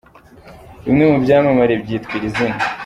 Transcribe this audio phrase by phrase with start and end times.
[0.85, 2.57] Bimwe mu byamamare byitwa iri zina.